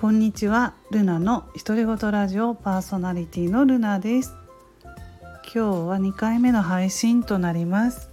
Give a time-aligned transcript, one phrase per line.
[0.00, 4.32] こんにちはルナの独り言ラジオパーソナリティのルナです。
[5.42, 8.08] 今日は2回目の配信となります。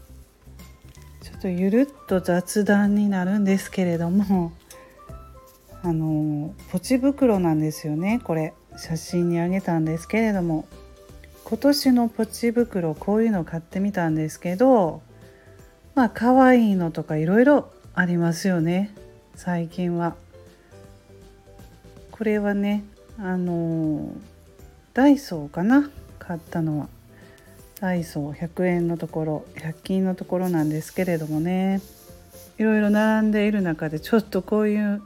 [1.21, 4.52] ちょっとゆるっと雑談になるんですけれども
[5.84, 8.20] あのポチ袋なんですよね。
[8.24, 10.67] これ写真にあげたんですけれども
[11.44, 15.04] 今年のポチ袋こういうの買ってみたんですけど
[15.94, 18.91] まあ可愛いのとかいろいろありますよね。
[19.36, 20.16] 最近は。
[22.17, 22.85] これはね
[23.17, 24.13] あの
[24.93, 25.89] ダイソーかな？
[26.17, 26.88] 買ったのは。
[27.81, 31.81] ダイソー100円のところ100均のところなんですけれどもね。
[32.57, 35.01] いろいろ並んでいる中でちょっとこういう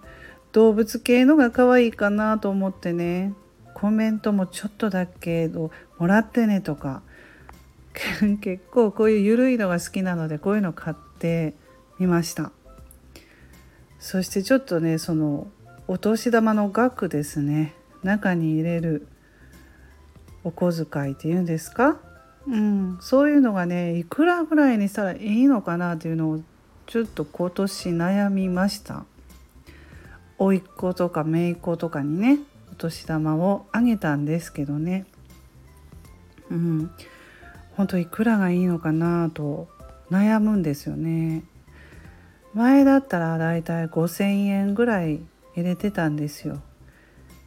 [0.51, 3.33] 動物系のが可愛いかなと思ってね。
[3.73, 7.01] コメントもちょっとだけどもらってねとか。
[8.39, 11.55] 結構こういう緩いのが好きなのでこういうの買って
[11.97, 12.51] みました。
[13.97, 15.47] そしてちょっとねその
[15.91, 17.73] お年玉の額ですね。
[18.03, 19.07] 中に入れる
[20.43, 21.97] お小遣いっていうんですか、
[22.47, 26.41] うん、そういうのがねいくらぐらいにしたらいいのかなっていうのを
[26.85, 29.03] ちょっと今年悩みました。
[30.37, 32.37] 甥っ子とか姪っ子とかにね
[32.71, 35.07] お年玉をあげたんですけどね。
[36.51, 36.91] うん。
[37.75, 39.67] 本当いくらがいいのかなと
[40.11, 41.45] 悩むんですよね。
[42.53, 45.19] 前だったらだいたい5,000円ぐらい
[45.55, 46.61] 入れてたんですよ。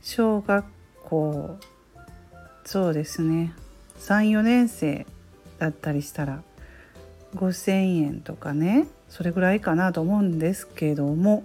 [0.03, 0.64] 小学
[1.05, 1.58] 校。
[2.64, 3.55] そうですね。
[4.00, 5.06] 34年生
[5.59, 6.42] だったりしたら。
[7.34, 8.86] 5,000円とかね。
[9.09, 11.44] それぐらいかなと思うんですけども。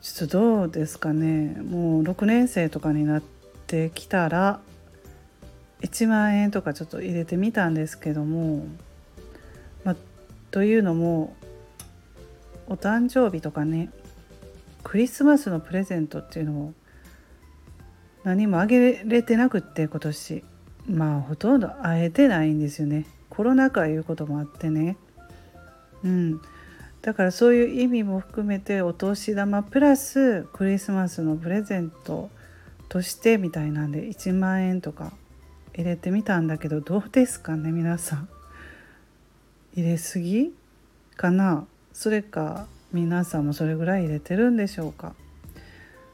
[0.00, 1.56] ちょっとどうですかね。
[1.62, 3.22] もう6年生とかになっ
[3.66, 4.60] てきたら。
[5.84, 8.66] 1万円とかちょっと入れてみたんですけども、
[9.84, 9.96] まあ、
[10.50, 11.36] というのも
[12.68, 13.90] お誕生日とかね。
[14.84, 16.74] クリスマスのプレゼントっていうのを
[18.22, 20.44] 何もあげれてなくって今年。
[20.86, 23.06] まあほとんど会えてないんですよね。
[23.30, 24.96] コロナ禍いうこともあってね。
[26.04, 26.40] うん。
[27.02, 32.30] だからそういう意味も含めてお年玉プラスクリスマスのプレゼント
[32.88, 35.12] としてみたいなんで1万円とか
[35.74, 38.28] 入れてみたんだけどどうですかね皆さん。
[39.74, 40.52] 入れすぎ
[41.16, 41.66] かな。
[41.92, 45.16] それか皆さんもそれぐらい入れてるんでしょうか。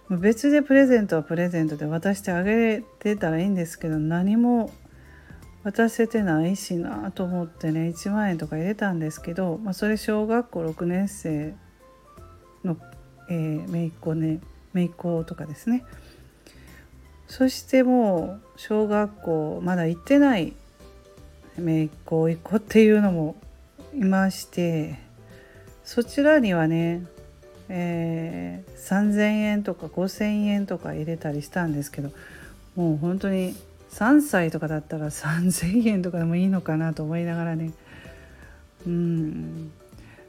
[0.08, 4.72] 別でプレゼントはプレゼントで渡してあげてたらいいんですけど何も
[5.62, 11.54] 渡せてないしなと思ってね1万円とか入れたんですけど、まあ、それ小学校6年生
[12.64, 12.76] の、
[13.28, 14.40] えー、姪っ子ね
[14.72, 15.84] 姪っ子とかですね。
[17.28, 20.54] そしてもう小学校まだ行ってない
[21.58, 23.36] 姪っ子甥っ子っていうのも
[23.94, 25.09] いまして
[25.90, 27.04] そちらにはね、
[27.68, 32.10] えー、3,000円とか5,000円とか入れたりしたんですけど
[32.76, 33.56] もう本当に
[33.90, 37.72] 3歳とかだったら3,000円とかでもいいのかなと思いながらね。
[38.86, 39.72] うん。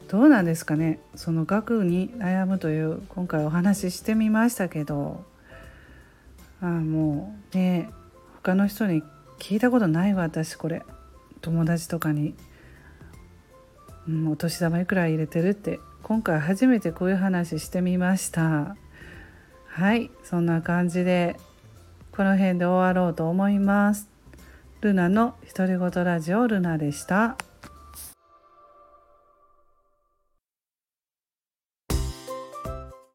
[0.10, 1.00] どうなんですかね。
[1.14, 5.24] その額に悩むという今回お話ししてみましたけど
[6.60, 7.92] あもうね
[8.42, 9.04] 他の人に
[9.38, 10.82] 聞いたことないわ私これ。
[11.42, 12.34] 友達とかに。
[14.08, 18.76] うん、お年玉いくら入れてるって今回初めてこういう話してみました
[19.68, 21.40] はいそんな感じで
[22.12, 24.10] この辺で終わろうと思います
[24.82, 27.38] ルナの独り言ラジオルナでした。